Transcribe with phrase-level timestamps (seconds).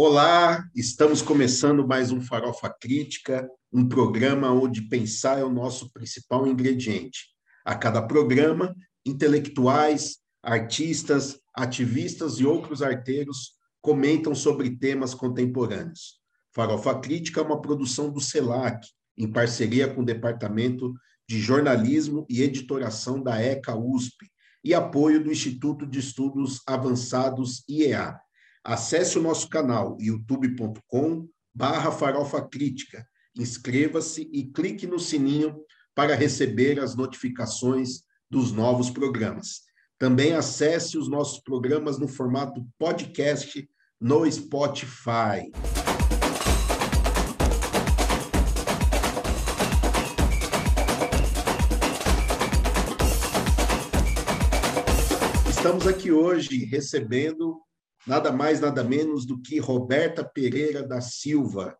[0.00, 6.46] Olá, estamos começando mais um Farofa Crítica, um programa onde pensar é o nosso principal
[6.46, 7.30] ingrediente.
[7.64, 16.20] A cada programa, intelectuais, artistas, ativistas e outros arteiros comentam sobre temas contemporâneos.
[16.54, 18.86] Farofa Crítica é uma produção do CELAC,
[19.16, 20.94] em parceria com o Departamento
[21.28, 24.30] de Jornalismo e Editoração da ECA USP
[24.62, 28.16] e apoio do Instituto de Estudos Avançados IEA.
[28.64, 33.06] Acesse o nosso canal youtube.com barra farofa crítica,
[33.36, 35.56] inscreva-se e clique no sininho
[35.94, 39.62] para receber as notificações dos novos programas.
[39.98, 43.68] Também acesse os nossos programas no formato podcast
[44.00, 45.50] no Spotify.
[55.48, 57.60] Estamos aqui hoje recebendo
[58.06, 61.76] nada mais, nada menos do que Roberta Pereira da Silva,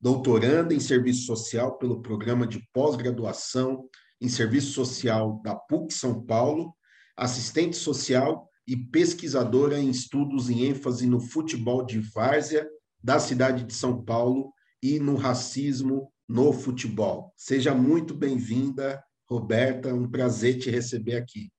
[0.00, 3.88] doutoranda em Serviço Social pelo Programa de Pós-Graduação
[4.20, 6.74] em Serviço Social da PUC São Paulo,
[7.16, 12.68] assistente social e pesquisadora em estudos em ênfase no futebol de várzea
[13.02, 17.32] da cidade de São Paulo e no racismo no futebol.
[17.36, 21.50] Seja muito bem-vinda, Roberta, um prazer te receber aqui.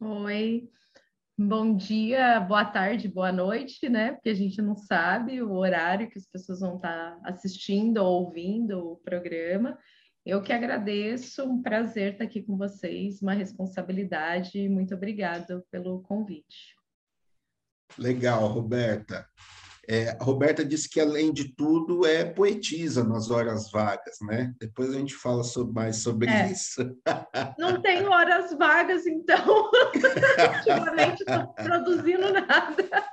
[0.00, 0.68] Oi,
[1.48, 4.12] bom dia, boa tarde, boa noite, né?
[4.12, 8.92] Porque a gente não sabe o horário que as pessoas vão estar assistindo ou ouvindo
[8.92, 9.78] o programa.
[10.24, 14.68] Eu que agradeço, um prazer estar aqui com vocês, uma responsabilidade.
[14.68, 16.76] Muito obrigado pelo convite.
[17.98, 19.26] Legal, Roberta.
[19.88, 24.54] É, a Roberta disse que, além de tudo, é poetisa nas horas vagas, né?
[24.60, 26.52] Depois a gente fala sobre, mais sobre é.
[26.52, 26.96] isso.
[27.58, 29.70] Não tenho horas vagas, então,
[30.56, 33.06] ultimamente estou produzindo nada.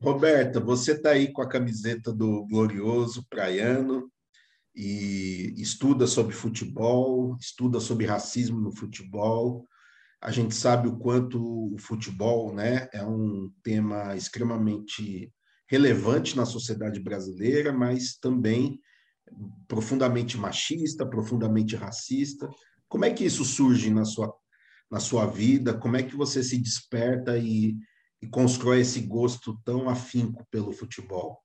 [0.00, 4.10] Roberta, você está aí com a camiseta do Glorioso Praiano
[4.74, 9.66] e estuda sobre futebol, estuda sobre racismo no futebol,
[10.20, 15.32] a gente sabe o quanto o futebol né, é um tema extremamente
[15.68, 18.78] relevante na sociedade brasileira, mas também
[19.66, 22.48] profundamente machista, profundamente racista.
[22.88, 24.34] Como é que isso surge na sua,
[24.90, 25.78] na sua vida?
[25.78, 27.76] Como é que você se desperta e,
[28.20, 31.40] e constrói esse gosto tão afinco pelo futebol?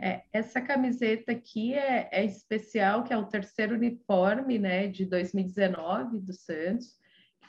[0.00, 6.20] É, essa camiseta aqui é, é especial, que é o terceiro uniforme né, de 2019
[6.20, 6.96] do Santos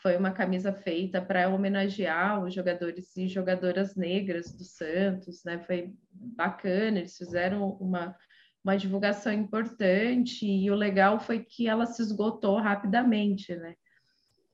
[0.01, 5.59] foi uma camisa feita para homenagear os jogadores e jogadoras negras do Santos, né?
[5.59, 8.15] Foi bacana, eles fizeram uma,
[8.63, 13.75] uma divulgação importante e o legal foi que ela se esgotou rapidamente, né?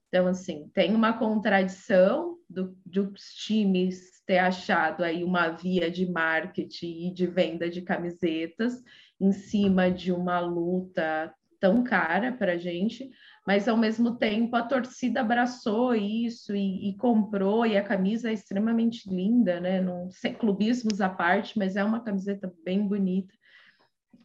[0.07, 7.07] Então, assim, tem uma contradição do, dos times ter achado aí uma via de marketing
[7.07, 8.81] e de venda de camisetas
[9.19, 13.09] em cima de uma luta tão cara para a gente,
[13.45, 18.33] mas ao mesmo tempo a torcida abraçou isso e, e, comprou, e a camisa é
[18.33, 19.79] extremamente linda, né?
[19.79, 23.33] Não sei clubismos à parte, mas é uma camiseta bem bonita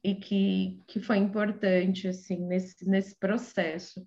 [0.02, 4.06] e que, que foi importante assim nesse, nesse processo.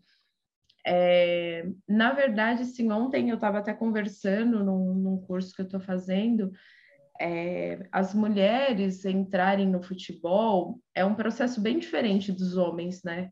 [0.85, 5.79] É, na verdade, sim, ontem eu estava até conversando num, num, curso que eu estou
[5.79, 6.51] fazendo.
[7.21, 13.31] É, as mulheres entrarem no futebol é um processo bem diferente dos homens, né?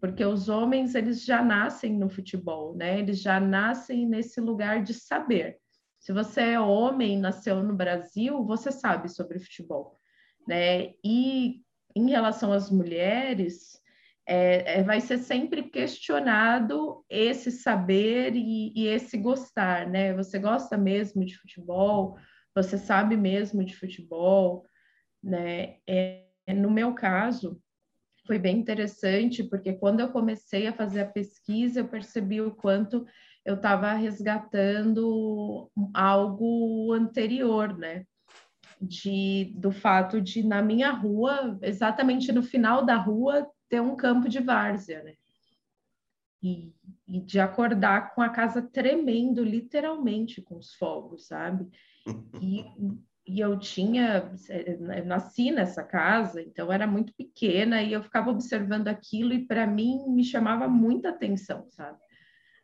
[0.00, 2.98] Porque os homens eles já nascem no futebol, né?
[2.98, 5.58] Eles já nascem nesse lugar de saber.
[5.98, 9.98] Se você é homem, nasceu no Brasil, você sabe sobre futebol,
[10.46, 10.92] né?
[11.04, 11.62] E
[11.94, 13.80] em relação às mulheres,
[14.26, 20.12] é, é, vai ser sempre questionado esse saber e, e, esse gostar, né?
[20.14, 22.18] Você gosta mesmo de futebol?
[22.54, 24.66] Você sabe mesmo de futebol,
[25.22, 25.76] né?
[25.86, 26.24] É,
[26.54, 27.60] no meu caso,
[28.28, 33.06] foi bem interessante, porque quando eu comecei a fazer a pesquisa, eu percebi o quanto
[33.42, 38.04] eu estava resgatando algo anterior, né?
[38.78, 44.28] De, do fato de, na minha rua, exatamente no final da rua, ter um campo
[44.28, 45.14] de várzea, né?
[46.42, 46.70] E,
[47.08, 51.66] e de acordar com a casa tremendo, literalmente, com os fogos, sabe?
[52.42, 52.62] E
[53.28, 58.88] e eu tinha, eu nasci nessa casa, então era muito pequena e eu ficava observando
[58.88, 61.98] aquilo e para mim me chamava muita atenção, sabe?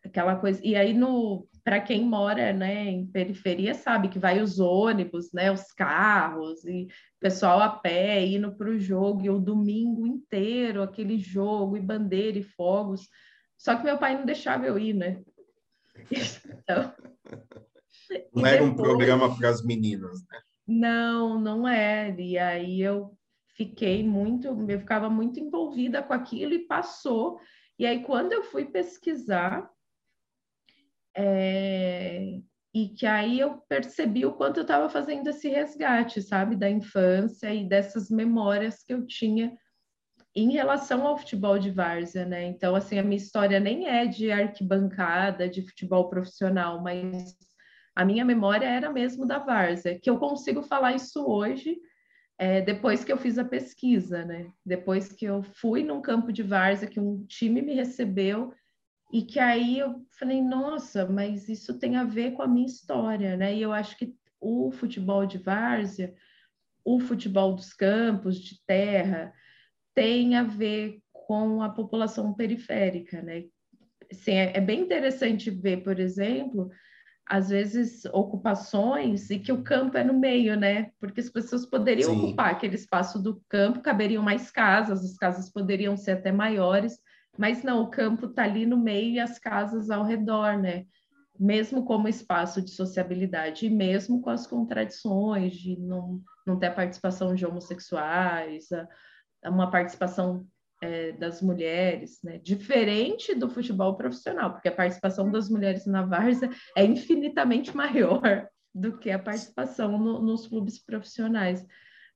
[0.03, 0.61] Aquela coisa.
[0.65, 5.51] E aí no para quem mora, né, em periferia sabe que vai os ônibus, né,
[5.51, 6.89] os carros e
[7.21, 12.39] pessoal a pé indo para o jogo e o domingo inteiro aquele jogo e bandeira
[12.39, 13.09] e fogos.
[13.59, 15.23] Só que meu pai não deixava eu ir, né?
[16.65, 16.95] Então,
[18.35, 18.73] não era depois...
[18.73, 20.41] um programa para as meninas, né?
[20.67, 22.15] Não, não é.
[22.19, 23.17] E aí eu
[23.57, 27.39] fiquei muito, eu ficava muito envolvida com aquilo e passou.
[27.79, 29.69] E aí, quando eu fui pesquisar,
[31.17, 32.41] é,
[32.75, 37.55] e que aí eu percebi o quanto eu estava fazendo esse resgate, sabe, da infância
[37.55, 39.57] e dessas memórias que eu tinha
[40.35, 42.45] em relação ao futebol de várzea, né?
[42.45, 47.37] Então, assim, a minha história nem é de arquibancada, de futebol profissional, mas
[47.95, 51.79] a minha memória era mesmo da várzea, que eu consigo falar isso hoje,
[52.37, 54.51] é, depois que eu fiz a pesquisa, né?
[54.67, 58.53] Depois que eu fui num campo de várzea, que um time me recebeu,
[59.13, 63.37] e que aí eu falei, nossa, mas isso tem a ver com a minha história,
[63.37, 63.55] né?
[63.55, 66.13] E eu acho que o futebol de várzea,
[66.85, 69.33] o futebol dos campos, de terra,
[69.95, 73.45] tem a ver com a população periférica, né?
[74.11, 76.69] Assim, é, é bem interessante ver, por exemplo,
[77.27, 80.91] às vezes ocupações e que o campo é no meio, né?
[81.01, 82.19] Porque as pessoas poderiam Sim.
[82.19, 86.99] ocupar aquele espaço do campo, caberiam mais casas, as casas poderiam ser até maiores,
[87.39, 90.85] mas não, o campo está ali no meio e as casas ao redor, né?
[91.39, 96.75] Mesmo como espaço de sociabilidade, e mesmo com as contradições de não, não ter a
[96.75, 100.47] participação de homossexuais, a, uma participação
[100.85, 102.39] é, das mulheres, né?
[102.39, 108.99] Diferente do futebol profissional, porque a participação das mulheres na várzea é infinitamente maior do
[108.99, 111.67] que a participação no, nos clubes profissionais.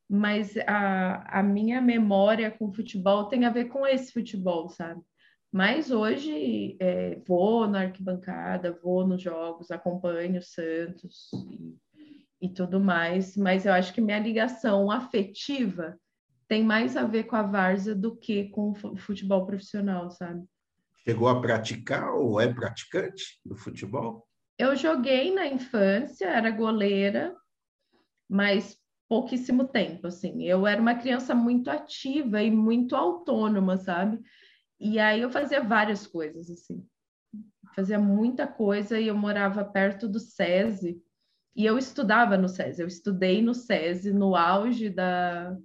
[0.06, 5.00] Mas a, a minha memória com futebol tem a ver com esse futebol, sabe?
[5.50, 12.78] Mas hoje é, vou na arquibancada, vou nos jogos, acompanho o Santos e, e tudo
[12.78, 15.98] mais, mas eu acho que minha ligação afetiva
[16.48, 20.44] tem mais a ver com a várzea do que com o futebol profissional, sabe?
[21.04, 24.26] Chegou a praticar ou é praticante do futebol?
[24.58, 27.36] Eu joguei na infância, era goleira,
[28.28, 28.76] mas
[29.08, 30.42] pouquíssimo tempo, assim.
[30.44, 34.20] Eu era uma criança muito ativa e muito autônoma, sabe?
[34.80, 36.84] E aí eu fazia várias coisas, assim.
[37.74, 41.00] Fazia muita coisa e eu morava perto do SESI.
[41.54, 42.82] E eu estudava no SESI.
[42.82, 45.56] Eu estudei no SESI no auge da,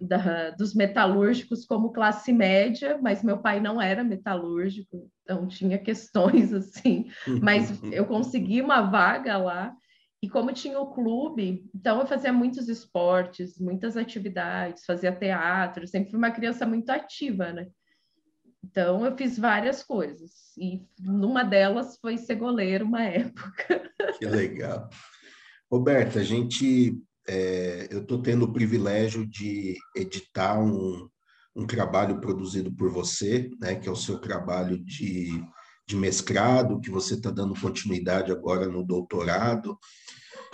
[0.00, 6.52] da, dos metalúrgicos como classe média, mas meu pai não era metalúrgico, então tinha questões
[6.54, 7.06] assim,
[7.42, 9.74] mas eu consegui uma vaga lá.
[10.22, 16.10] E como tinha o clube, então eu fazia muitos esportes, muitas atividades, fazia teatro, sempre
[16.10, 17.66] fui uma criança muito ativa, né?
[18.64, 23.92] Então eu fiz várias coisas e numa delas foi ser goleiro uma época.
[24.18, 24.88] Que legal.
[25.70, 31.08] Roberta, a gente é, eu estou tendo o privilégio de editar um,
[31.56, 35.42] um trabalho produzido por você, né, que é o seu trabalho de,
[35.86, 39.78] de mestrado, que você está dando continuidade agora no doutorado,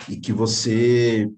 [0.07, 1.29] e que você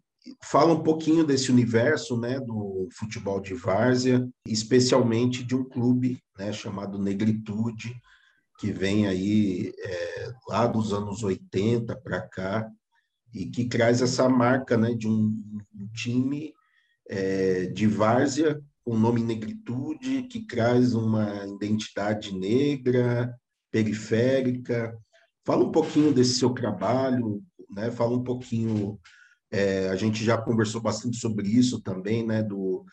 [0.44, 6.51] fala um pouquinho desse universo né, do futebol de várzea, especialmente de um clube né,
[6.53, 7.95] chamado Negritude,
[8.59, 12.69] que vem aí é, lá dos anos 80 para cá,
[13.33, 15.35] e que traz essa marca né, de um,
[15.75, 16.53] um time
[17.09, 23.33] é, de várzea com nome Negritude, que traz uma identidade negra,
[23.71, 24.95] periférica.
[25.45, 27.41] Fala um pouquinho desse seu trabalho,
[27.74, 27.89] né?
[27.91, 29.00] fala um pouquinho.
[29.50, 32.44] É, a gente já conversou bastante sobre isso também, né?
[32.44, 32.85] Do,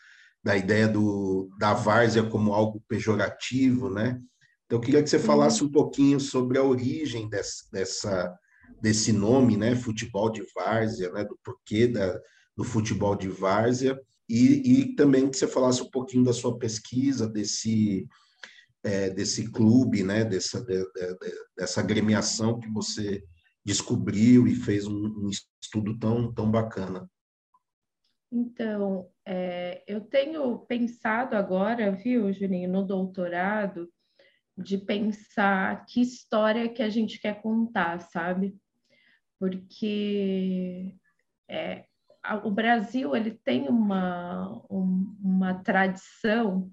[0.43, 4.19] da ideia do, da várzea como algo pejorativo, né?
[4.65, 8.39] Então, eu queria que você falasse um pouquinho sobre a origem dessa, dessa
[8.81, 12.19] desse nome, né, futebol de várzea, né, do porquê da,
[12.55, 13.99] do futebol de várzea,
[14.29, 18.07] e, e também que você falasse um pouquinho da sua pesquisa, desse,
[18.83, 23.23] é, desse clube, né, dessa, de, de, dessa agremiação que você
[23.63, 25.29] descobriu e fez um, um
[25.61, 27.09] estudo tão, tão bacana.
[28.31, 33.91] Então, é, eu tenho pensado agora, viu, Juninho, no doutorado,
[34.57, 38.55] de pensar que história que a gente quer contar, sabe?
[39.41, 40.93] Porque
[41.49, 41.85] é,
[42.43, 46.69] o Brasil ele tem uma, uma tradição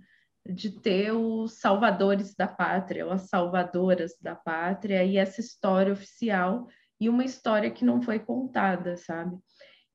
[0.47, 6.67] de ter os salvadores da pátria, ou as salvadoras da pátria, e essa história oficial,
[7.01, 9.35] e uma história que não foi contada, sabe?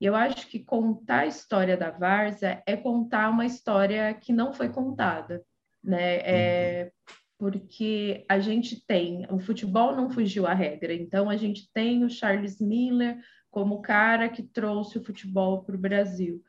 [0.00, 4.52] E eu acho que contar a história da Varsa é contar uma história que não
[4.52, 5.44] foi contada,
[5.80, 6.16] né?
[6.24, 11.70] É, uhum porque a gente tem, o futebol não fugiu à regra, então a gente
[11.74, 13.18] tem o Charles Miller
[13.50, 16.42] como o cara que trouxe o futebol para o Brasil.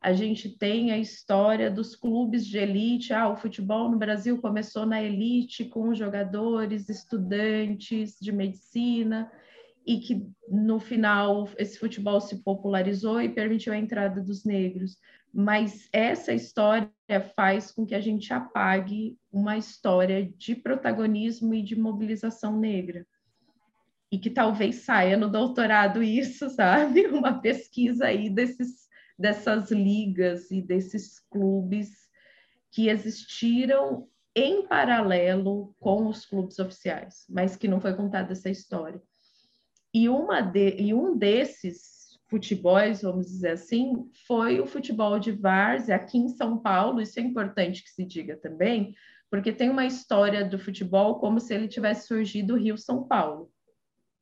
[0.00, 3.12] A gente tem a história dos clubes de elite.
[3.12, 9.28] Ah, o futebol no Brasil começou na elite com jogadores, estudantes de medicina,
[9.84, 14.96] e que no final esse futebol se popularizou e permitiu a entrada dos negros.
[15.38, 16.90] Mas essa história
[17.36, 23.06] faz com que a gente apague uma história de protagonismo e de mobilização negra.
[24.10, 27.06] E que talvez saia no doutorado isso, sabe?
[27.08, 28.88] Uma pesquisa aí desses,
[29.18, 31.90] dessas ligas e desses clubes
[32.72, 39.02] que existiram em paralelo com os clubes oficiais, mas que não foi contada essa história.
[39.92, 41.95] E, uma de, e um desses
[42.28, 47.00] futebols, vamos dizer assim, foi o futebol de várzea aqui em São Paulo.
[47.00, 48.94] Isso é importante que se diga também,
[49.30, 53.50] porque tem uma história do futebol como se ele tivesse surgido Rio-São Paulo.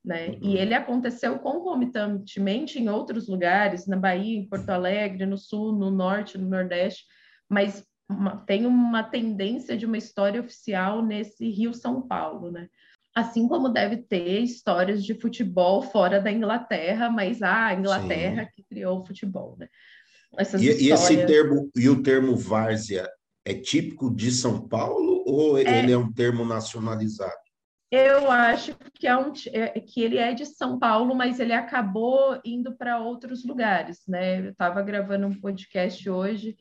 [0.04, 0.28] Né?
[0.28, 0.38] Uhum.
[0.42, 5.90] E ele aconteceu concomitantemente em outros lugares, na Bahia, em Porto Alegre, no Sul, no
[5.90, 7.04] Norte, no Nordeste,
[7.48, 12.68] mas uma, tem uma tendência de uma história oficial nesse Rio-São Paulo, né?
[13.14, 18.50] Assim como deve ter histórias de futebol fora da Inglaterra, mas ah, a Inglaterra Sim.
[18.54, 19.68] que criou o futebol, né?
[20.36, 21.10] Essas e, histórias...
[21.10, 23.08] e esse termo e o termo várzea
[23.44, 25.78] é típico de São Paulo ou é...
[25.78, 27.32] ele é um termo nacionalizado?
[27.90, 32.40] Eu acho que, é um, é, que ele é de São Paulo, mas ele acabou
[32.44, 34.40] indo para outros lugares, né?
[34.40, 36.56] Eu estava gravando um podcast hoje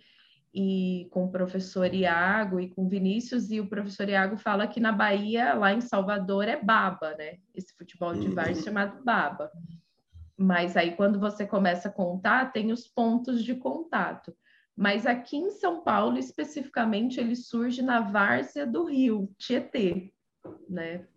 [0.54, 4.92] e com o professor Iago e com Vinícius, e o professor Iago fala que na
[4.92, 7.40] Bahia, lá em Salvador, é baba, né?
[7.56, 8.64] Esse futebol de várzea uhum.
[8.64, 9.52] chamado baba.
[10.38, 14.36] Mas aí, quando você começa a contar, tem os pontos de contato.
[14.76, 20.12] Mas aqui em São Paulo, especificamente, ele surge na várzea do Rio, Tietê,
[20.70, 21.08] né?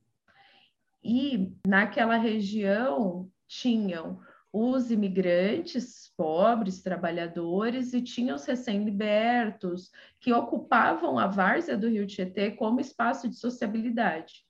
[1.02, 4.21] E naquela região tinham
[4.59, 12.51] os imigrantes pobres, trabalhadores, e tinha os recém-libertos, que ocupavam a várzea do Rio Tietê
[12.51, 14.47] como espaço de sociabilidade.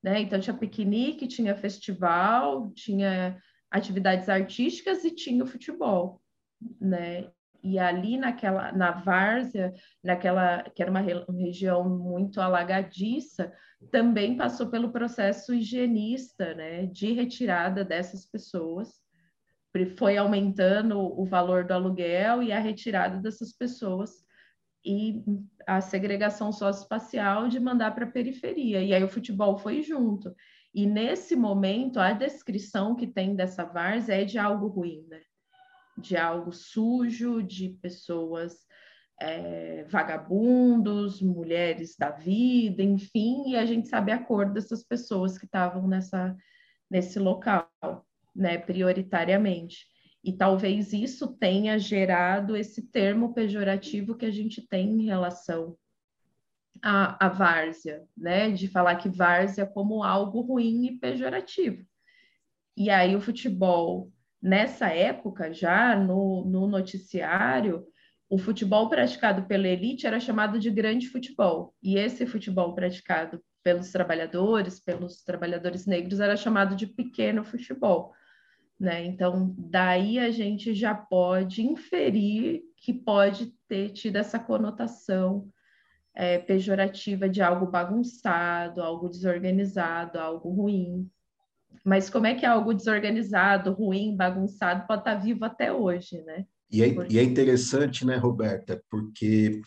[0.00, 0.20] Né?
[0.20, 6.22] Então, tinha piquenique, tinha festival, tinha atividades artísticas e tinha o futebol.
[6.80, 7.28] Né?
[7.60, 13.52] E ali naquela, na várzea, naquela que era uma região muito alagadiça,
[13.90, 19.00] também passou pelo processo higienista, né, de retirada dessas pessoas
[19.96, 24.10] foi aumentando o valor do aluguel e a retirada dessas pessoas
[24.84, 25.22] e
[25.66, 28.82] a segregação socioespacial de mandar para a periferia.
[28.82, 30.34] E aí o futebol foi junto.
[30.74, 35.20] E nesse momento, a descrição que tem dessa várzea é de algo ruim, né?
[35.98, 38.54] De algo sujo, de pessoas
[39.20, 45.44] é, vagabundos, mulheres da vida, enfim, e a gente sabe a cor dessas pessoas que
[45.44, 46.34] estavam nessa,
[46.90, 47.70] nesse local
[48.34, 49.86] né, prioritariamente.
[50.22, 55.76] E talvez isso tenha gerado esse termo pejorativo que a gente tem em relação
[56.82, 58.50] à, à várzea, né?
[58.50, 61.84] De falar que várzea como algo ruim e pejorativo.
[62.76, 67.86] E aí o futebol, nessa época, já no, no noticiário,
[68.28, 71.74] o futebol praticado pela elite era chamado de grande futebol.
[71.82, 78.12] E esse futebol praticado pelos trabalhadores, pelos trabalhadores negros, era chamado de pequeno futebol.
[78.80, 79.04] Né?
[79.04, 85.46] Então, daí a gente já pode inferir que pode ter tido essa conotação
[86.14, 91.06] é, pejorativa de algo bagunçado, algo desorganizado, algo ruim.
[91.84, 96.46] Mas como é que algo desorganizado, ruim, bagunçado pode estar vivo até hoje, né?
[96.70, 97.14] E é, Porque...
[97.14, 99.60] e é interessante, né, Roberta, porque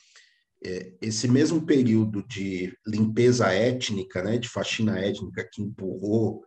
[0.65, 6.43] é, esse mesmo período de limpeza étnica, né, de faxina étnica que empurrou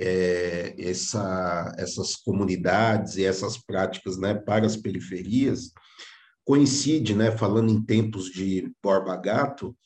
[0.00, 5.72] é, essa, essas comunidades e essas práticas né, para as periferias
[6.42, 9.76] coincide, né, falando em tempos de Borba Gato,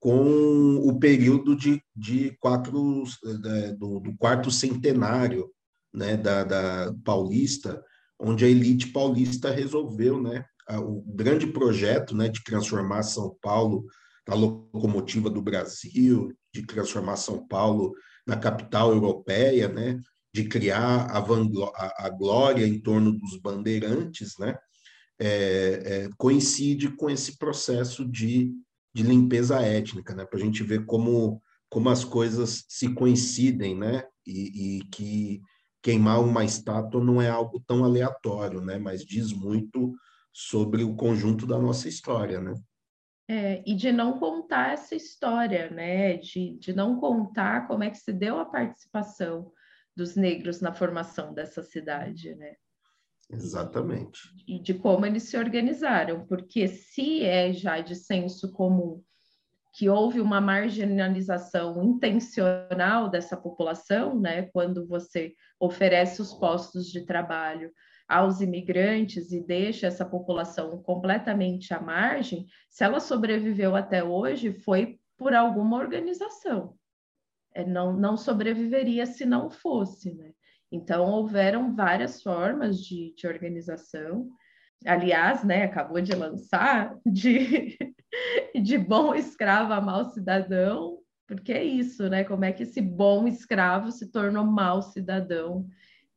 [0.00, 5.48] com o período de, de quatro, né, do, do, quarto centenário
[5.92, 7.80] né, da, da paulista,
[8.18, 13.84] onde a elite paulista resolveu né, o grande projeto né, de transformar São Paulo
[14.26, 17.92] na locomotiva do Brasil, de transformar São Paulo
[18.26, 20.00] na capital europeia, né,
[20.32, 24.56] de criar a, a, a glória em torno dos bandeirantes, né,
[25.18, 25.28] é,
[25.84, 28.52] é, coincide com esse processo de,
[28.94, 34.04] de limpeza étnica, né, para a gente ver como, como as coisas se coincidem, né,
[34.26, 35.40] e, e que
[35.82, 39.92] queimar uma estátua não é algo tão aleatório, né, mas diz muito
[40.32, 42.54] sobre o conjunto da nossa história, né?
[43.28, 46.16] É, e de não contar essa história, né?
[46.16, 49.52] De, de não contar como é que se deu a participação
[49.96, 52.54] dos negros na formação dessa cidade, né?
[53.30, 54.20] Exatamente.
[54.46, 59.02] E de como eles se organizaram, porque se é já de senso comum
[59.74, 67.72] que houve uma marginalização intencional dessa população, né, quando você oferece os postos de trabalho
[68.08, 74.98] aos imigrantes e deixa essa população completamente à margem, se ela sobreviveu até hoje, foi
[75.16, 76.74] por alguma organização.
[77.54, 80.32] É, não, não sobreviveria se não fosse, né?
[80.70, 84.30] Então, houveram várias formas de, de organização.
[84.86, 87.76] Aliás, né, acabou de lançar de,
[88.62, 92.24] de bom escravo a mau cidadão, porque é isso, né?
[92.24, 95.68] Como é que esse bom escravo se tornou mau cidadão?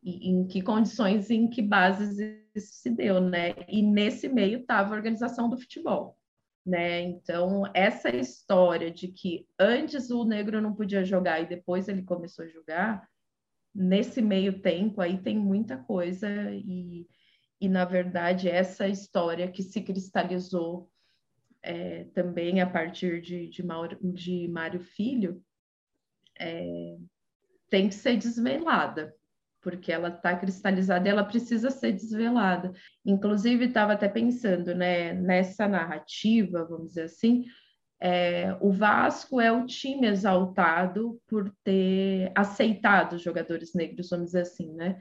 [0.05, 2.17] E em que condições, em que bases
[2.53, 3.55] isso se deu, né?
[3.67, 6.15] E nesse meio estava a organização do futebol
[6.65, 7.01] né?
[7.01, 12.43] Então, essa história de que antes o negro não podia jogar e depois ele começou
[12.43, 13.07] a jogar,
[13.73, 17.07] nesse meio tempo aí tem muita coisa e,
[17.61, 20.89] e na verdade, essa história que se cristalizou
[21.61, 25.43] é, também a partir de, de, Mauro, de Mário Filho
[26.39, 26.97] é,
[27.69, 29.13] tem que ser desvelada,
[29.65, 32.71] porque ela está cristalizada e ela precisa ser desvelada.
[33.03, 37.45] Inclusive, estava até pensando né, nessa narrativa, vamos dizer assim,
[37.99, 44.71] é, o Vasco é o time exaltado por ter aceitado jogadores negros, vamos dizer assim,
[44.75, 44.99] né?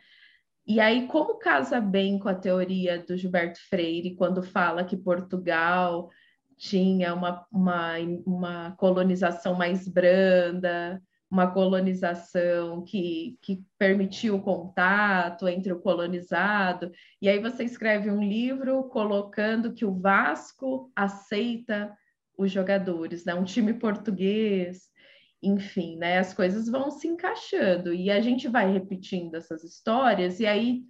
[0.66, 6.08] E aí, como casa bem com a teoria do Gilberto Freire, quando fala que Portugal
[6.56, 11.02] tinha uma, uma, uma colonização mais branda,
[11.34, 18.22] uma colonização que, que permitiu o contato entre o colonizado, e aí você escreve um
[18.22, 21.92] livro colocando que o Vasco aceita
[22.38, 23.34] os jogadores, né?
[23.34, 24.84] um time português,
[25.42, 26.18] enfim, né?
[26.18, 30.84] as coisas vão se encaixando, e a gente vai repetindo essas histórias, e aí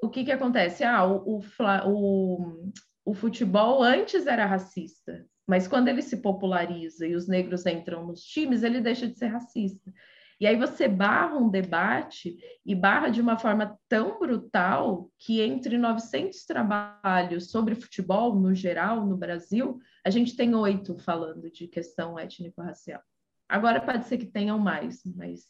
[0.00, 0.84] o que, que acontece?
[0.84, 1.42] Ah, o, o,
[1.86, 2.72] o,
[3.04, 8.22] o futebol antes era racista, mas quando ele se populariza e os negros entram nos
[8.22, 9.92] times, ele deixa de ser racista.
[10.40, 15.76] E aí você barra um debate e barra de uma forma tão brutal que entre
[15.76, 22.18] 900 trabalhos sobre futebol no geral no Brasil, a gente tem oito falando de questão
[22.18, 23.02] étnico-racial.
[23.46, 25.44] Agora pode ser que tenham mais, mas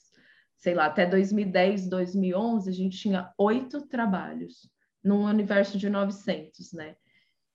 [0.59, 4.69] sei lá, até 2010, 2011 a gente tinha oito trabalhos
[5.01, 6.97] num universo de 900, né?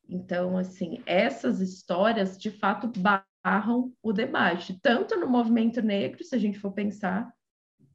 [0.10, 6.40] Então, assim, essas histórias de fato barram o debate, tanto no movimento negro, se a
[6.40, 7.32] gente for pensar,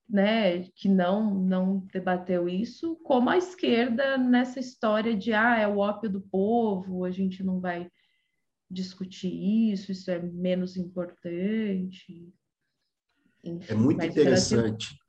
[0.09, 5.79] né, que não não debateu isso, como a esquerda nessa história de ah, é o
[5.79, 7.91] ópio do povo, a gente não vai
[8.71, 9.33] discutir
[9.73, 12.31] isso, isso é menos importante.
[13.43, 14.87] Enfim, é muito interessante.
[14.87, 15.03] Brasil...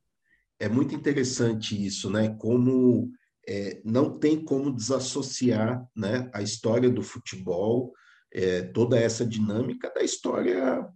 [0.60, 2.36] É muito interessante isso, né?
[2.36, 3.12] Como
[3.47, 7.93] é, não tem como desassociar né, a história do futebol,
[8.32, 10.88] é, toda essa dinâmica da história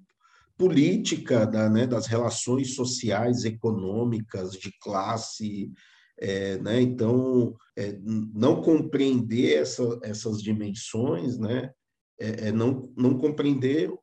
[0.58, 5.72] política, da, né, das relações sociais, econômicas, de classe.
[6.20, 6.82] É, né?
[6.82, 11.72] Então, é, não compreender essa, essas dimensões né,
[12.20, 13.94] é, é, não, não compreender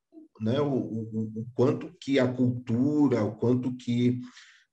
[0.41, 4.21] né, o, o, o quanto que a cultura, o quanto que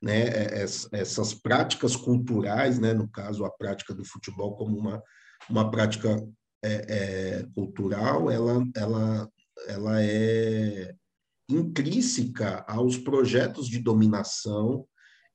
[0.02, 5.02] né, é, essas práticas culturais, né, no caso a prática do futebol como uma,
[5.50, 6.22] uma prática
[6.64, 9.30] é, é, cultural, ela, ela,
[9.68, 10.94] ela é
[11.50, 14.86] intrínseca aos projetos de dominação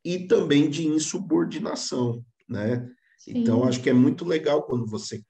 [0.05, 2.89] e também de insubordinação, né?
[3.27, 5.21] Então acho que é muito legal quando você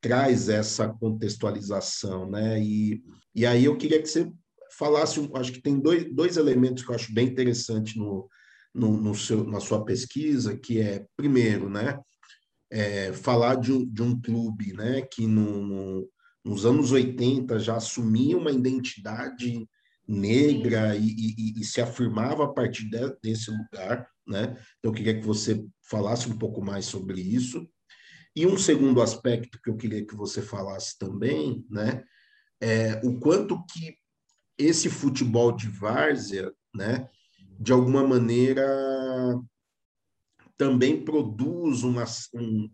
[0.00, 2.62] traz essa contextualização, né?
[2.62, 3.02] E,
[3.34, 4.30] e aí eu queria que você
[4.78, 8.28] falasse, acho que tem dois, dois elementos que eu acho bem interessante no,
[8.74, 11.98] no, no seu, na sua pesquisa, que é, primeiro, né,
[12.70, 16.10] é, falar de um, de um clube né, que no, no,
[16.44, 19.66] nos anos 80 já assumia uma identidade
[20.06, 24.06] negra e, e, e, se afirmava a partir de, desse lugar.
[24.26, 24.56] Né?
[24.78, 27.66] Então, eu queria que você falasse um pouco mais sobre isso.
[28.36, 32.02] E um segundo aspecto que eu queria que você falasse também, né,
[32.60, 33.96] é o quanto que
[34.58, 37.08] esse futebol de várzea, né,
[37.64, 38.62] de alguma maneira,
[40.54, 42.04] também produz uma.
[42.34, 42.70] Um,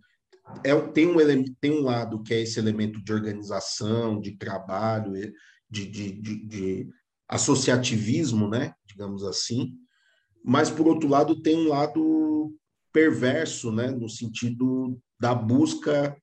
[0.64, 5.12] é, tem, um, tem um lado que é esse elemento de organização, de trabalho,
[5.70, 6.88] de, de, de, de
[7.28, 8.74] associativismo, né?
[8.84, 9.72] digamos assim,
[10.44, 12.52] mas, por outro lado, tem um lado
[12.92, 13.92] perverso, né?
[13.92, 16.16] no sentido da busca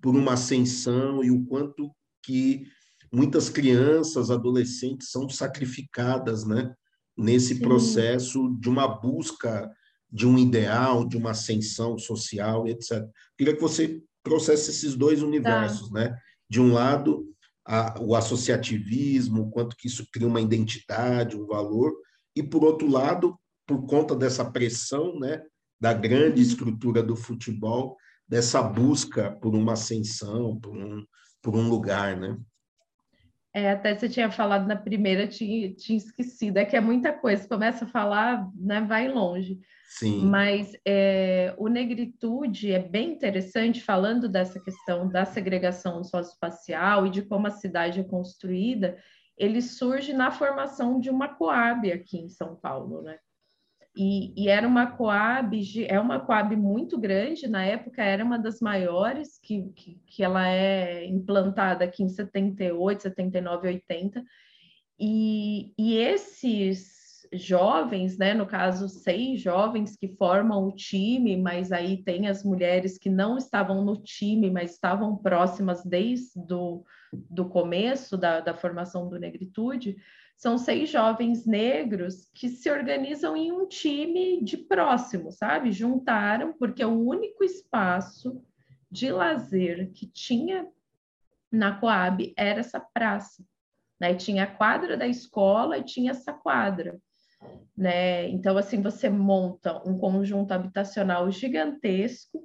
[0.00, 2.64] por uma ascensão e o quanto que
[3.12, 6.74] muitas crianças, adolescentes são sacrificadas, né?
[7.16, 7.60] Nesse Sim.
[7.60, 9.70] processo de uma busca
[10.10, 13.04] de um ideal, de uma ascensão social, etc.
[13.36, 16.00] Queria que você trouxesse esses dois universos, tá.
[16.00, 16.18] né?
[16.48, 17.26] De um lado,
[17.66, 21.92] a, o associativismo, quanto que isso cria uma identidade, um valor,
[22.36, 25.42] e, por outro lado, por conta dessa pressão né,
[25.80, 27.96] da grande estrutura do futebol,
[28.26, 31.04] dessa busca por uma ascensão, por um,
[31.42, 32.38] por um lugar, né?
[33.54, 36.58] É, até você tinha falado na primeira, tinha, tinha esquecido.
[36.58, 39.60] É que é muita coisa, começa a falar, né, vai longe.
[39.86, 40.26] Sim.
[40.26, 47.22] Mas é, o negritude é bem interessante, falando dessa questão da segregação socioespacial e de
[47.22, 48.98] como a cidade é construída,
[49.38, 53.18] ele surge na formação de uma Coab aqui em São Paulo, né?
[53.96, 58.60] E, e, era uma Coab, é uma Coab muito grande, na época era uma das
[58.60, 64.24] maiores, que, que, que ela é implantada aqui em 78, 79, 80.
[64.98, 66.93] E, e esses
[67.40, 72.98] jovens, né, no caso, seis jovens que formam o time, mas aí tem as mulheres
[72.98, 79.08] que não estavam no time, mas estavam próximas desde do, do começo da, da formação
[79.08, 79.96] do Negritude,
[80.36, 85.70] são seis jovens negros que se organizam em um time de próximo, sabe?
[85.70, 88.42] Juntaram, porque o único espaço
[88.90, 90.68] de lazer que tinha
[91.50, 93.44] na Coab era essa praça.
[93.98, 94.14] Né?
[94.14, 97.00] Tinha a quadra da escola e tinha essa quadra.
[97.76, 98.28] Né?
[98.28, 102.42] Então, assim, você monta um conjunto habitacional gigantesco,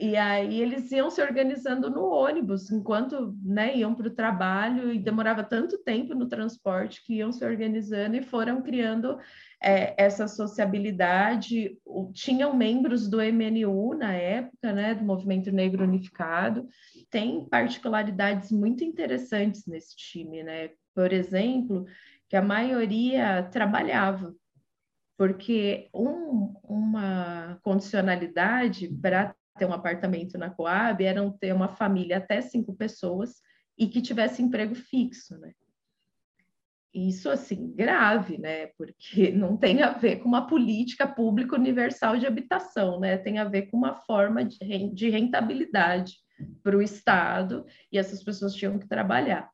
[0.00, 4.98] E aí eles iam se organizando no ônibus, enquanto né, iam para o trabalho, e
[4.98, 9.18] demorava tanto tempo no transporte que iam se organizando e foram criando
[9.60, 11.76] é, essa sociabilidade.
[12.12, 16.68] Tinham membros do MNU na época, né, do Movimento Negro Unificado,
[17.10, 20.70] tem particularidades muito interessantes nesse time, né?
[20.94, 21.86] Por exemplo,
[22.28, 24.32] que a maioria trabalhava,
[25.16, 32.40] porque um, uma condicionalidade para ter um apartamento na Coab era ter uma família até
[32.40, 33.42] cinco pessoas
[33.76, 35.52] e que tivesse emprego fixo, né?
[36.92, 38.68] Isso, assim, grave, né?
[38.78, 43.16] Porque não tem a ver com uma política pública universal de habitação, né?
[43.18, 46.16] Tem a ver com uma forma de rentabilidade
[46.62, 49.50] para o Estado e essas pessoas tinham que trabalhar.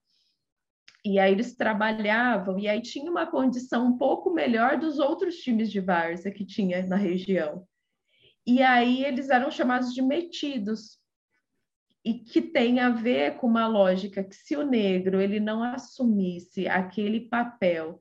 [1.04, 5.70] E aí eles trabalhavam, e aí tinha uma condição um pouco melhor dos outros times
[5.70, 7.66] de várzea que tinha na região.
[8.46, 10.98] E aí eles eram chamados de metidos,
[12.04, 16.68] e que tem a ver com uma lógica que se o negro ele não assumisse
[16.68, 17.98] aquele papel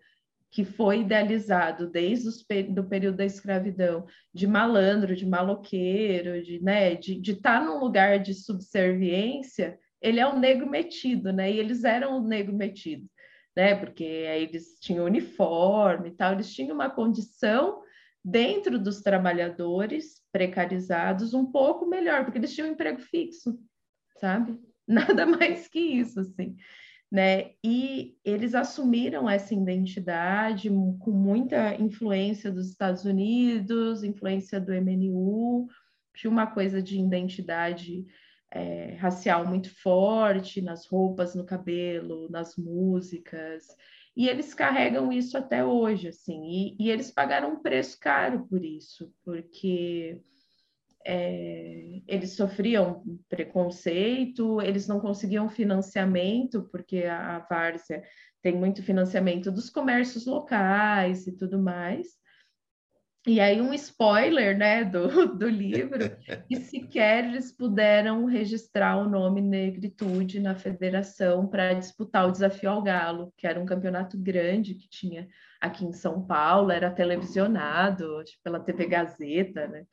[0.52, 2.30] que foi idealizado desde
[2.80, 8.20] o período da escravidão, de malandro, de maloqueiro, de né, de estar tá num lugar
[8.20, 11.52] de subserviência, ele é um negro metido, né?
[11.52, 13.10] E eles eram um negro metido,
[13.56, 13.74] né?
[13.74, 17.82] Porque aí eles tinham uniforme e tal, eles tinham uma condição
[18.24, 23.58] dentro dos trabalhadores precarizados um pouco melhor, porque eles tinham um emprego fixo,
[24.18, 24.60] sabe?
[24.86, 26.58] Nada mais que isso, assim
[27.14, 27.52] né?
[27.64, 30.68] E eles assumiram essa identidade
[30.98, 35.68] com muita influência dos Estados Unidos, influência do MNU,
[36.16, 38.04] tinha uma coisa de identidade
[38.50, 43.68] é, racial muito forte nas roupas, no cabelo, nas músicas,
[44.16, 48.64] e eles carregam isso até hoje, assim, e, e eles pagaram um preço caro por
[48.64, 50.20] isso, porque
[51.06, 58.04] é, eles sofriam preconceito, eles não conseguiam financiamento, porque a, a Várzea
[58.42, 62.08] tem muito financiamento dos comércios locais e tudo mais.
[63.26, 65.08] E aí um spoiler, né, do,
[65.38, 65.98] do livro,
[66.48, 72.82] que sequer eles puderam registrar o nome Negritude na federação para disputar o Desafio ao
[72.82, 75.28] Galo, que era um campeonato grande que tinha
[75.62, 79.86] aqui em São Paulo, era televisionado pela TV Gazeta, né?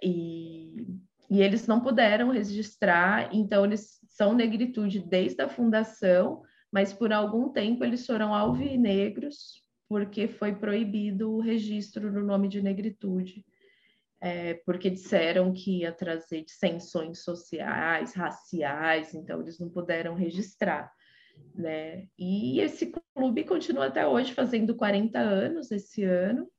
[0.00, 0.86] E,
[1.28, 7.48] e eles não puderam registrar, então eles são negritude desde a fundação, mas por algum
[7.48, 13.44] tempo eles foram alvinegros, porque foi proibido o registro do nome de negritude,
[14.20, 20.92] é, porque disseram que ia trazer dissensões sociais, raciais, então eles não puderam registrar.
[21.54, 22.08] Né?
[22.18, 26.50] E esse clube continua até hoje fazendo 40 anos esse ano,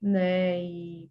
[0.00, 0.62] né?
[0.62, 1.10] E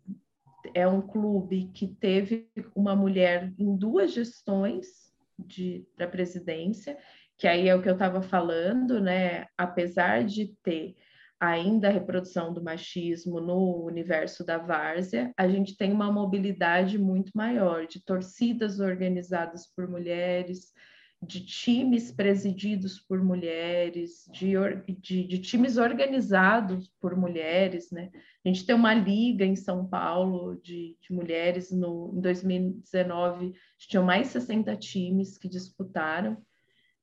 [0.73, 6.97] é um clube que teve uma mulher em duas gestões de para presidência,
[7.37, 9.47] que aí é o que eu estava falando, né?
[9.57, 10.95] Apesar de ter
[11.39, 17.31] ainda a reprodução do machismo no universo da várzea, a gente tem uma mobilidade muito
[17.33, 20.73] maior de torcidas organizadas por mulheres,
[21.21, 24.53] de times presididos por mulheres, de,
[24.99, 28.09] de, de, times organizados por mulheres, né?
[28.45, 34.03] A gente tem uma liga em São Paulo de, de mulheres, no, em 2019 tinham
[34.03, 36.37] mais 60 times que disputaram,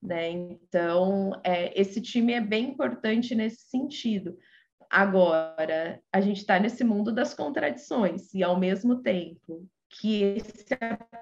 [0.06, 0.30] né?
[0.30, 4.38] Então, é, esse time é bem importante nesse sentido.
[4.88, 10.76] Agora, a gente está nesse mundo das contradições, e ao mesmo tempo que se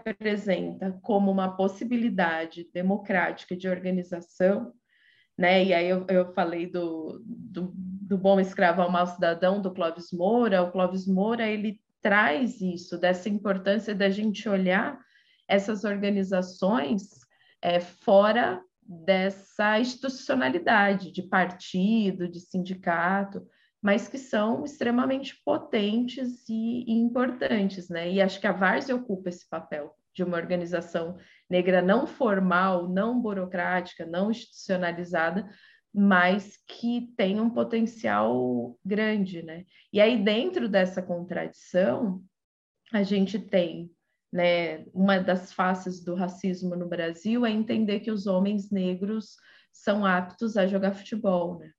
[0.07, 4.73] apresenta como uma possibilidade democrática de organização,
[5.37, 5.65] né?
[5.65, 10.13] E aí eu, eu falei do, do, do, bom escravo ao mau cidadão do Clóvis
[10.13, 10.63] Moura.
[10.63, 14.99] O Clóvis Moura ele traz isso dessa importância da gente olhar
[15.49, 17.09] essas organizações
[17.61, 23.47] é, fora dessa institucionalidade de partido, de sindicato,
[23.83, 28.11] mas que são extremamente potentes e, e importantes, né?
[28.11, 31.19] E acho que a Várzea ocupa esse papel de uma organização
[31.51, 35.49] negra não formal, não burocrática, não institucionalizada,
[35.93, 39.65] mas que tem um potencial grande, né?
[39.93, 42.23] E aí dentro dessa contradição,
[42.93, 43.91] a gente tem,
[44.35, 49.37] né, uma das faces do racismo no Brasil é entender que os homens negros
[49.73, 51.71] são aptos a jogar futebol, né?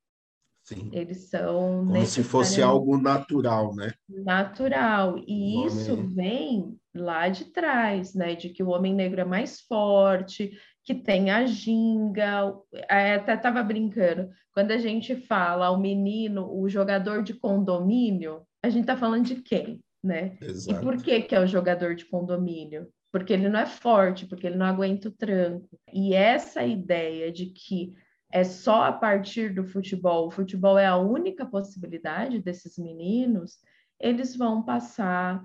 [0.64, 0.90] Sim.
[0.94, 1.86] Eles são.
[1.86, 3.92] Como se fosse algo natural, né?
[4.10, 5.18] Natural.
[5.28, 6.08] E o isso homem...
[6.08, 8.36] vem lá de trás, né?
[8.36, 12.54] De que o homem negro é mais forte, que tem a ginga.
[12.90, 14.30] Até estava brincando.
[14.54, 19.36] Quando a gente fala o menino, o jogador de condomínio, a gente está falando de
[19.36, 20.38] quem, né?
[20.42, 20.80] Exato.
[20.80, 22.88] E por que, que é o jogador de condomínio?
[23.12, 25.80] Porque ele não é forte, porque ele não aguenta o tranco.
[25.92, 27.94] E essa ideia de que
[28.32, 33.58] é só a partir do futebol, o futebol é a única possibilidade desses meninos,
[34.00, 35.42] eles vão passar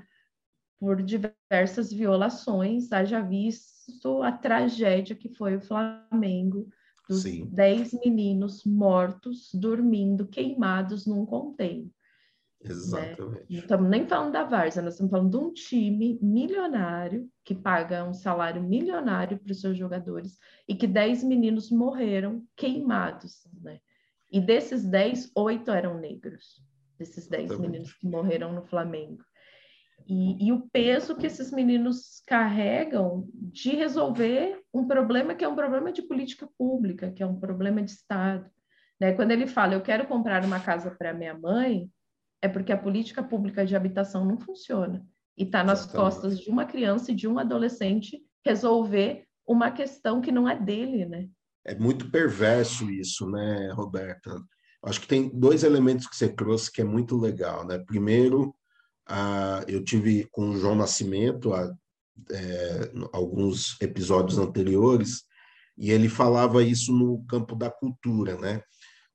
[0.79, 6.69] por diversas violações, haja visto a tragédia que foi o Flamengo,
[7.09, 7.49] dos Sim.
[7.51, 11.91] dez meninos mortos, dormindo, queimados num container.
[12.63, 13.21] Exatamente.
[13.23, 13.47] Né?
[13.51, 18.05] Não estamos nem falando da Várzea, nós estamos falando de um time milionário que paga
[18.05, 23.81] um salário milionário para os seus jogadores e que 10 meninos morreram queimados, né?
[24.33, 26.63] E desses 10, oito eram negros,
[26.97, 29.25] desses 10 meninos que morreram no Flamengo.
[30.07, 35.55] E, e, o peso que esses meninos carregam de resolver um problema que é um
[35.55, 38.49] problema de política pública, que é um problema de Estado.
[38.99, 39.13] Né?
[39.13, 41.91] Quando ele fala, eu quero comprar uma casa para minha mãe,
[42.43, 45.07] é porque a política pública de habitação não funciona.
[45.37, 50.33] E está nas costas de uma criança e de um adolescente resolver uma questão que
[50.33, 51.29] não é dele, né?
[51.65, 54.35] É muito perverso isso, né, Roberta?
[54.83, 57.79] Acho que tem dois elementos que você trouxe que é muito legal, né?
[57.79, 58.55] Primeiro,
[59.67, 61.71] eu tive com o João Nascimento há
[62.31, 65.25] é, alguns episódios anteriores
[65.77, 68.63] e ele falava isso no campo da cultura, né?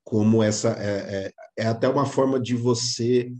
[0.06, 3.32] Como essa é, é, é, até uma forma de você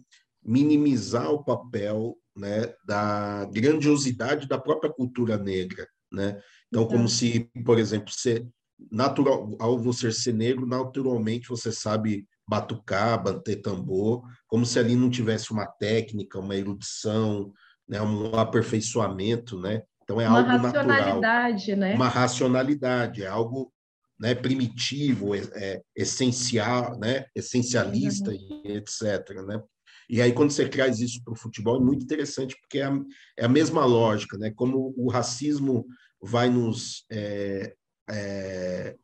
[0.44, 6.40] minimizar o papel né, da grandiosidade da própria cultura negra, né?
[6.68, 8.44] Então, como se, por exemplo, ser
[8.90, 15.08] natural, ao você ser negro, naturalmente você sabe batucar, bater tambor, como se ali não
[15.08, 17.52] tivesse uma técnica, uma erudição,
[17.88, 19.82] né, um aperfeiçoamento, né?
[20.02, 20.84] Então é uma algo natural.
[20.84, 21.94] Uma racionalidade, né?
[21.94, 23.72] Uma racionalidade, é algo
[24.18, 28.62] né, primitivo, é, essencial, né, essencialista uhum.
[28.64, 29.30] e etc.
[29.46, 29.62] Né?
[30.08, 32.98] E aí, quando você traz isso para o futebol, é muito interessante, porque é a,
[33.38, 34.52] é a, mesma lógica, né?
[34.54, 35.86] como o racismo
[36.22, 37.74] vai nos, é,
[38.08, 38.96] é,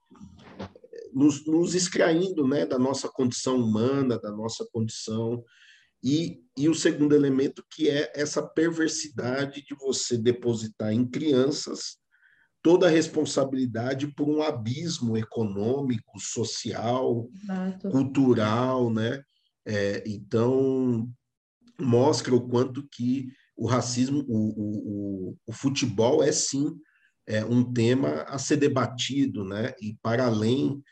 [1.12, 2.64] nos, nos extraindo né?
[2.64, 5.44] da nossa condição humana, da nossa condição.
[6.04, 12.01] E, e o segundo elemento, que é essa perversidade de você depositar em crianças
[12.62, 17.90] toda a responsabilidade por um abismo econômico, social, Exato.
[17.90, 19.22] cultural, né?
[19.66, 21.08] É, então,
[21.78, 26.76] mostra o quanto que o racismo, o, o, o, futebol é sim
[27.26, 29.74] é, um tema a ser debatido, né?
[29.80, 30.82] E para além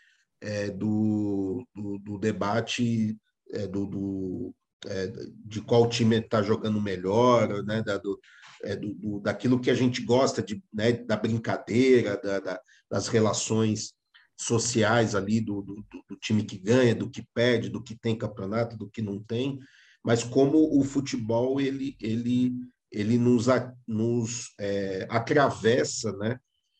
[0.40, 3.16] é, do, do, do, debate
[3.52, 4.54] é, do, do
[4.86, 5.12] é,
[5.44, 7.82] de qual time está jogando melhor, né?
[7.82, 8.18] Da, do,
[8.62, 10.92] é, do, daquilo que a gente gosta de, né?
[10.92, 13.92] da brincadeira, da, da, das relações
[14.38, 18.76] sociais ali do, do, do, time que ganha, do que perde, do que tem campeonato,
[18.76, 19.58] do que não tem,
[20.02, 22.54] mas como o futebol ele, ele
[22.90, 23.46] ele nos,
[23.86, 26.38] nos é, atravessa né,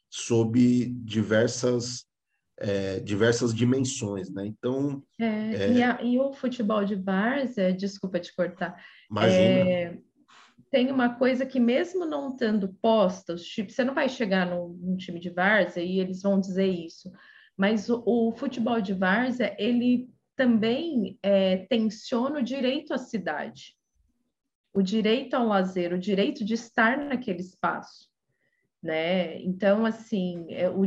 [0.08, 2.04] sob diversas,
[2.58, 4.28] é, diversas dimensões.
[4.30, 4.46] Né?
[4.46, 8.76] Então, é, é e, a, e, o futebol de várzea, desculpa te cortar,
[9.22, 9.96] é,
[10.70, 15.18] tem uma coisa que mesmo não estando posta, você não vai chegar num, num, time
[15.18, 17.10] de várzea e eles vão dizer isso,
[17.56, 23.76] mas o, o futebol de várzea, ele também é, tensiona o direito à cidade
[24.72, 28.08] o direito ao lazer, o direito de estar naquele espaço,
[28.82, 29.40] né?
[29.42, 30.86] Então, assim, é, o,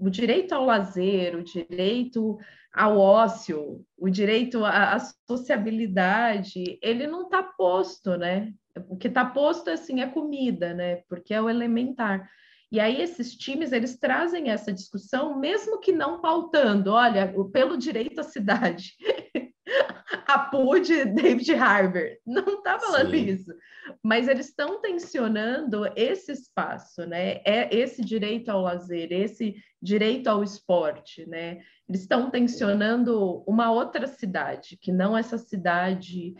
[0.00, 2.38] o direito ao lazer, o direito
[2.72, 8.52] ao ócio, o direito à, à sociabilidade, ele não está posto, né?
[8.88, 10.96] O que está posto, assim, é comida, né?
[11.08, 12.28] Porque é o elementar.
[12.70, 18.20] E aí esses times, eles trazem essa discussão, mesmo que não pautando, olha, pelo direito
[18.20, 18.92] à cidade,
[20.28, 22.10] a PUD David Harbour.
[22.26, 23.24] Não está falando Sim.
[23.24, 23.52] isso.
[24.02, 27.40] Mas eles estão tensionando esse espaço, né?
[27.44, 31.60] É esse direito ao lazer, esse direito ao esporte, né?
[31.88, 36.34] Eles estão tensionando uma outra cidade, que não essa cidade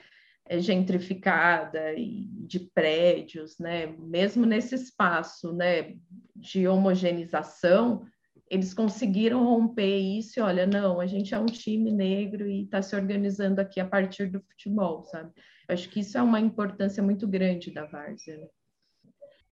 [0.47, 3.87] é, gentrificada e de prédios, né?
[3.99, 5.95] Mesmo nesse espaço, né,
[6.35, 8.05] de homogeneização,
[8.51, 12.81] eles conseguiram romper isso e olha, não, a gente é um time negro e está
[12.81, 15.31] se organizando aqui a partir do futebol, sabe?
[15.69, 18.39] Eu acho que isso é uma importância muito grande da Várzea.
[18.39, 18.47] Né?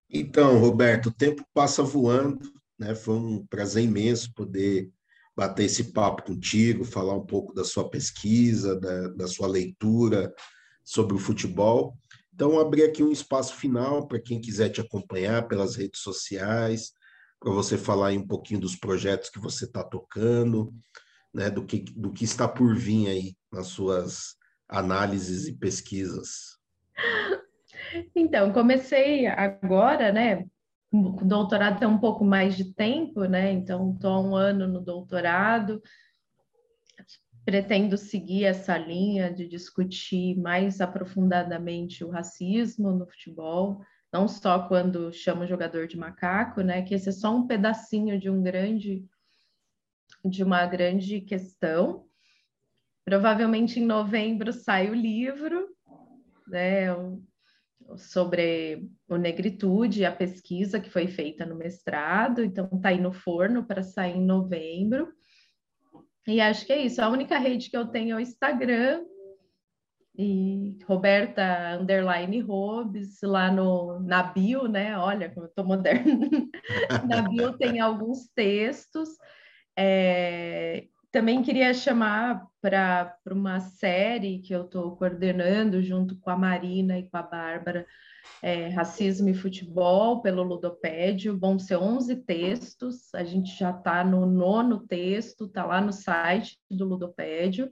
[0.09, 2.95] Então, Roberto, o tempo passa voando, né?
[2.95, 4.89] Foi um prazer imenso poder
[5.35, 10.33] bater esse papo contigo, falar um pouco da sua pesquisa, da, da sua leitura
[10.83, 11.97] sobre o futebol.
[12.33, 16.91] Então, abrir aqui um espaço final para quem quiser te acompanhar pelas redes sociais,
[17.39, 20.73] para você falar um pouquinho dos projetos que você está tocando,
[21.33, 24.35] né, do, que, do que está por vir aí nas suas
[24.67, 26.57] análises e pesquisas.
[28.15, 30.45] Então, comecei agora, né?
[30.91, 33.51] O doutorado tem um pouco mais de tempo, né?
[33.51, 35.81] Então, estou há um ano no doutorado.
[37.43, 45.11] Pretendo seguir essa linha de discutir mais aprofundadamente o racismo no futebol não só quando
[45.11, 46.81] chama o jogador de macaco, né?
[46.81, 49.05] Que esse é só um pedacinho de um grande
[50.23, 52.07] de uma grande questão.
[53.05, 55.69] Provavelmente em novembro sai o livro,
[56.47, 56.87] né?
[57.95, 63.65] Sobre o negritude, a pesquisa que foi feita no mestrado, então está aí no forno
[63.65, 65.13] para sair em novembro.
[66.27, 67.01] E acho que é isso.
[67.01, 69.05] A única rede que eu tenho é o Instagram,
[70.17, 74.97] e Roberta Underline Robes, lá no, na bio, né?
[74.97, 76.27] Olha como eu tô moderna.
[77.07, 79.09] na bio tem alguns textos.
[79.77, 86.99] É, também queria chamar para uma série que eu estou coordenando junto com a Marina
[86.99, 87.85] e com a Bárbara,
[88.41, 91.37] é, Racismo e Futebol, pelo Ludopédio.
[91.37, 96.59] Vão ser 11 textos, a gente já está no nono texto, está lá no site
[96.69, 97.71] do Ludopédio.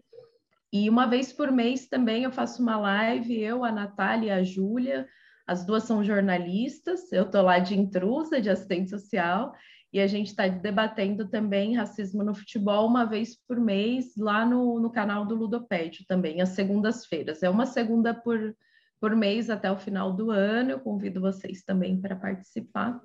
[0.72, 4.44] E uma vez por mês também eu faço uma live, eu, a Natália e a
[4.44, 5.08] Júlia,
[5.48, 9.54] as duas são jornalistas, eu estou lá de intrusa, de assistente social,
[9.96, 14.78] e a gente está debatendo também racismo no futebol uma vez por mês lá no,
[14.78, 17.42] no canal do Ludopédio também, às segundas-feiras.
[17.42, 18.54] É uma segunda por,
[19.00, 23.02] por mês até o final do ano, eu convido vocês também para participar.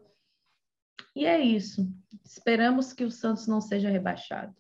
[1.15, 1.89] E é isso.
[2.25, 4.53] Esperamos que o Santos não seja rebaixado.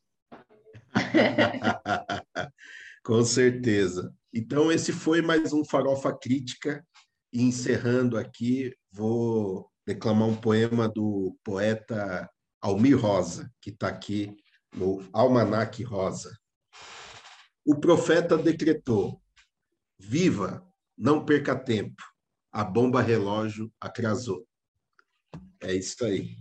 [3.02, 4.14] Com certeza.
[4.32, 6.87] Então, esse foi mais um Farofa Crítica.
[7.33, 12.30] E encerrando aqui, vou declamar um poema do poeta
[12.60, 14.36] Almir Rosa, que está aqui
[14.72, 16.32] no Almanac Rosa.
[17.66, 19.20] O profeta decretou:
[19.98, 20.64] Viva,
[20.96, 22.02] não perca tempo.
[22.52, 24.46] A bomba relógio atrasou.
[25.60, 26.36] É isso aí.